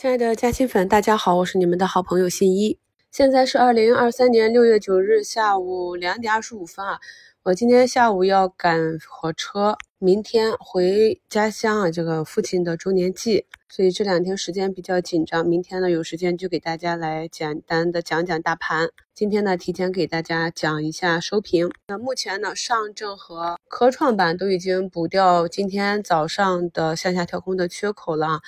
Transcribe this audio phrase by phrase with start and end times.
[0.00, 2.78] 亲爱的嘉兴粉，大家好，我是你们的好朋友信一。
[3.10, 7.00] 现在是二零二三年六月九日下午两点二十五分啊，
[7.42, 15.44] 我今天下午要赶火车，明天回家乡啊，这个父亲的周年祭，所以这两天时间比较紧张。
[15.44, 18.90] 明天呢，有时间就给大家来简单的讲讲大盘。
[19.12, 21.72] 今天呢，提前给大家讲一下收评。
[21.88, 28.38] 那目前呢，上证和科创板都已经补掉今天早上的向下跳空的缺口了。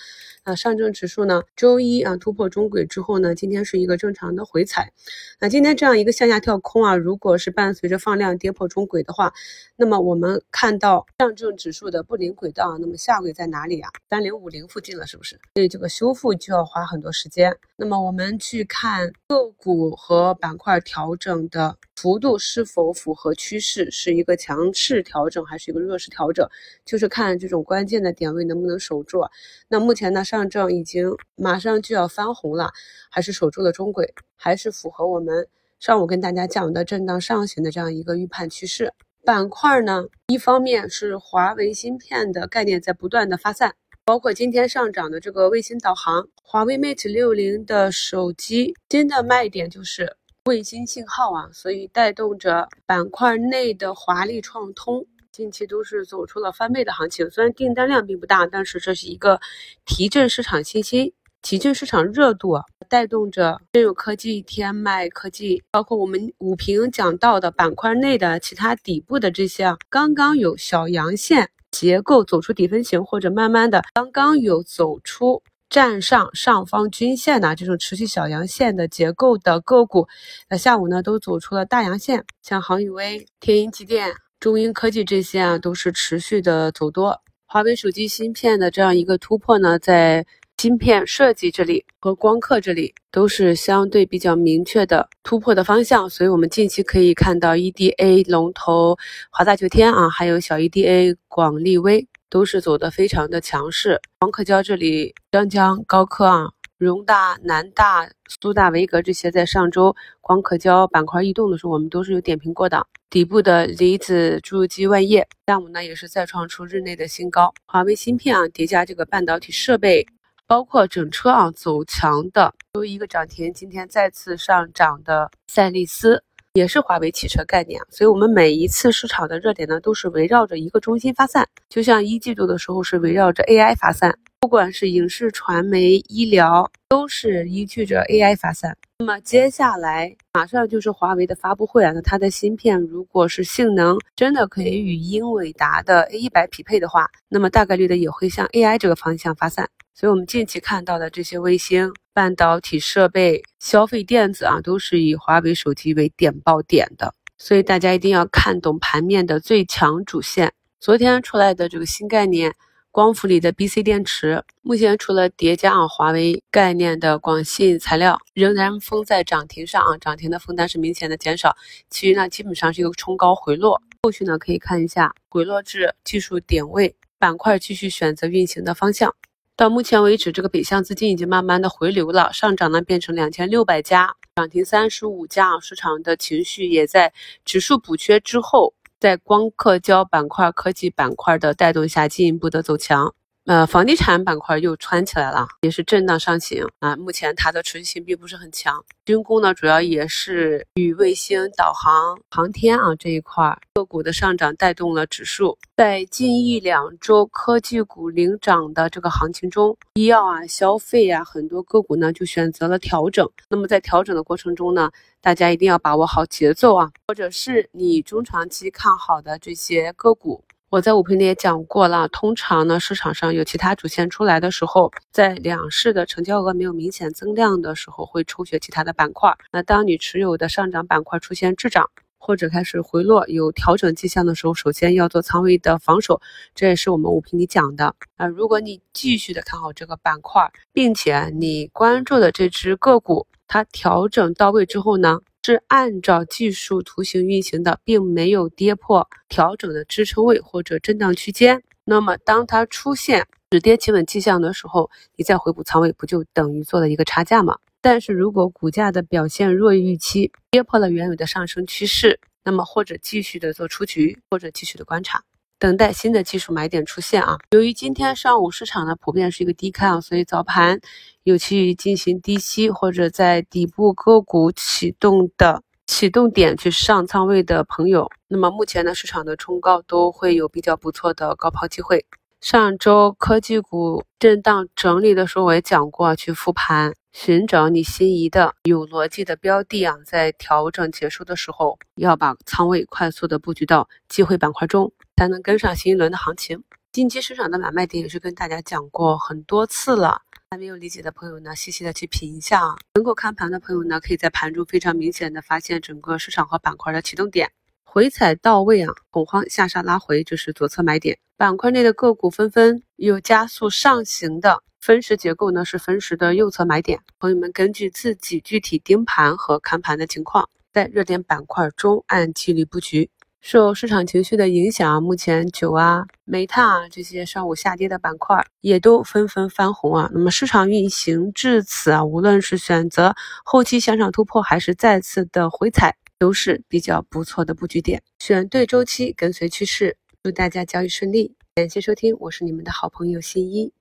[0.44, 4.92] 那上证指数呢，周一啊突破中轨之后呢，今天是一个正常的回踩。
[5.40, 9.32] 那今天这样一个向下跳空啊，如果是伴随着放量跌破中轨的话，
[9.74, 13.90] 那么我们看到上证指数的布林轨道，那么下轨在哪里啊？
[14.08, 15.36] 三零五零附近了，是不是？
[15.54, 17.52] 所以这个修复就要花很多时间。
[17.74, 20.60] 那么我们去看个股和板。
[20.60, 23.90] 块调整的幅度是否符合趋势？
[23.90, 26.46] 是一个强势调整还是一个弱势调整？
[26.84, 29.22] 就是看这种关键的点位能不能守住。
[29.68, 32.70] 那目前呢，上证已经马上就要翻红了，
[33.08, 38.92] 还是守住了中轨，还是符合我们上午跟大家讲的震荡上行的这样一个预判趋势。
[39.24, 50.16] 板块呢，一方面是华为芯片的概念在不断的发散，包括今天上涨的这个卫星导航，华为 Mate 六零的手机新的卖点就是。
[50.46, 57.30] 卫星信号啊，所以带动着板块内的华丽创通近期都是走出了翻倍的行情。
[57.30, 59.38] 虽然订单量并不大，但是这是一个
[59.84, 75.42] 提振市场信心、提振市场热度，带动着真有科技、天迈科技，包括我们五平讲到的板块内的其他底部的这些刚刚有小阳线结构走出底分型，或者慢慢的刚刚有走出。
[75.70, 80.08] 站上上方均线的这种持续小阳线的结构的个股，
[80.48, 87.20] 那下午呢都走出了大阳线，像航宇威、天鹰机电、中英科技这些啊都是持续的走多。
[87.46, 90.26] 华为手机芯片的这样一个突破呢，在
[90.60, 98.94] 芯片设计这里和光刻这里都是相对比较明确的突破的方向，所以我们近期可以看到 EDA 龙头
[99.30, 102.06] 华大九天啊，还有小 EDA 广利威。
[102.28, 112.86] 都是走的非常的强势，光刻胶这里，张江、高科啊、荣大、南大、苏大、维格这些在上周光刻胶板块异动的时候，我们都是有点评过的。
[113.08, 117.52] 底部的离子注入机万业，下午呢也是再创出日内的新高。
[117.64, 120.06] 华为芯片啊，叠加这个半导体设备，
[120.50, 123.54] 包括整车啊走强的，都一个涨停。
[123.54, 126.24] 今天再次上涨的赛力斯。
[126.54, 131.46] 也是华为汽车概念，所以我们每一次市场的热点呢，都是围绕着一个中心发散。
[131.68, 138.76] 就像一季度的时候是围绕着 AI 发散，不管是影视、传媒、医疗，都是依据着 AI 发散。
[138.98, 149.68] 那么接下来马上就是华为的发布会啊，那它的芯片如果是性能真的可以与英伟达的 A 一百匹配的话，那么大概率的也会向 AI 这个方向发散。
[150.00, 157.12] 所以，我们近期看到的这些卫星、半导体设备、消费电子啊，都是以华为手机为点爆点的。
[157.36, 160.54] 所以，大家一定要看懂盘面的最强主线。
[160.80, 162.54] 昨天出来的这个新概念，
[162.90, 171.54] 光伏里的 BC 电池，目前除了叠加啊华为概念的广信材料仍然封在涨停上啊，涨停的封单是明显的减少，
[171.90, 173.82] 其余呢基本上是一个冲高回落。
[174.04, 179.14] 后续呢可以看一下回落至技术点位，板块继续选择运行的方向。
[179.60, 187.12] 到目前为止，这个北向资金已经慢慢的回流了，上涨呢变成两千六百家，涨停三十五家，市场的情绪也在
[187.44, 193.14] 指数补缺之后，在光刻胶板块、科技板块的带动下进一步的走强。
[193.46, 196.94] 呃，房地产板块又窜起来了，也是震荡上行啊。
[196.96, 198.84] 目前它的持续性并不是很强。
[199.04, 205.58] 军工呢，主要也是与卫星导航、航天啊这一块个股的上涨带动了指数。
[205.76, 213.28] 在近一两周科技股领涨的这个行情中，医药啊、消费啊很多个股呢就选择了调整。
[213.48, 214.90] 那么在调整的过程中呢，
[215.20, 220.44] 大家一定要把握好节奏啊，或者是你中长期看好的这些个股。
[220.70, 229.36] 我在五评里也讲过了，通常呢，市场上有其他主线出来的时候，在两市的成交额没有明显增量的时候，会抽血其他的板块。
[229.50, 236.20] 那当你持有的上涨板块出现滞涨或者开始回落，有调整迹象的时候，首先要做仓位的防守，
[236.54, 238.28] 这也是我们五评里讲的啊。
[238.28, 245.18] 如果你继续的看好这个板块，并且你关注的这只个股，它调整到位之后呢？
[245.42, 251.62] 是按照技术图形运行的，并没有跌破调整的支撑位或者震荡区间。
[251.84, 257.58] 那么，当它出现止跌企稳迹象的时候，你再回补仓位，不就等于做了一个差价吗？
[257.80, 265.24] 但是如果股价的表现弱于预期，跌破了原有的上升趋势，那么或者继续的做出局，或者继续的观察。
[265.60, 267.36] 等待新的技术买点出现啊。
[267.50, 270.80] 由于今天上午市场呢普遍是一个低开啊，所以早盘
[271.22, 282.06] 有去进行低吸或者在底部个股启动的启动点去上仓位的朋友，那么目前呢市场的冲高都会有比较不错的高抛机会。
[282.40, 294.90] 上周科技股震荡整理的时候，我也讲过，去复盘，寻找你心仪的有逻辑的标的啊，在调整结束的时候，要把仓位快速的布局到机会板块中，
[295.20, 296.64] 才能跟上新一轮的行情。
[296.92, 302.74] 近期市场的买卖点也是跟大家讲过很多次了，还没有理解的朋友呢，细细的去品一下啊。
[302.94, 307.50] 能够看盘的朋友呢，可以在盘中非常明显的发现整个市场和板块的启动点。
[307.84, 311.18] 回踩到位啊，恐慌下杀拉回就是左侧买点。
[311.36, 316.98] 板块内的个股纷纷有加速上行的分时结构呢，是分时的右侧买点。
[317.18, 323.10] 朋友们根据自己具体盯盘和看盘的情况，在热点板块中按纪律布局。
[323.40, 330.10] 受市场情绪的影响，目前酒啊、煤炭啊这些上午下跌的板块也都纷纷翻红啊。
[330.12, 333.14] 那么市场运行至此啊，无论是选择
[333.44, 335.96] 后期向上突破，还是再次的回踩。
[336.18, 341.34] 都是比较不错的布局点，选对周期，跟随趋势，祝大家交易顺利。
[341.54, 343.72] 感谢收听，我是你们的好朋友新一。